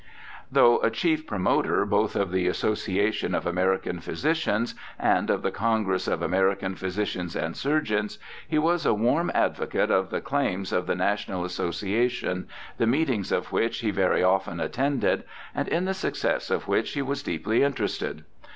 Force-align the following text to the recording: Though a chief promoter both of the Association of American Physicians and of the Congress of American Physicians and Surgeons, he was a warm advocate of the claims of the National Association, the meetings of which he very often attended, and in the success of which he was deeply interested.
Though 0.51 0.79
a 0.81 0.89
chief 0.89 1.27
promoter 1.27 1.85
both 1.85 2.15
of 2.15 2.31
the 2.31 2.47
Association 2.47 3.35
of 3.35 3.45
American 3.45 3.99
Physicians 3.99 4.73
and 4.97 5.29
of 5.29 5.43
the 5.43 5.51
Congress 5.51 6.07
of 6.07 6.23
American 6.23 6.73
Physicians 6.73 7.35
and 7.35 7.55
Surgeons, 7.55 8.17
he 8.47 8.57
was 8.57 8.83
a 8.83 8.95
warm 8.95 9.29
advocate 9.35 9.91
of 9.91 10.09
the 10.09 10.19
claims 10.19 10.73
of 10.73 10.87
the 10.87 10.95
National 10.95 11.45
Association, 11.45 12.47
the 12.79 12.87
meetings 12.87 13.31
of 13.31 13.51
which 13.51 13.81
he 13.81 13.91
very 13.91 14.23
often 14.23 14.59
attended, 14.59 15.23
and 15.53 15.67
in 15.67 15.85
the 15.85 15.93
success 15.93 16.49
of 16.49 16.67
which 16.67 16.93
he 16.93 17.03
was 17.03 17.21
deeply 17.21 17.61
interested. 17.61 18.23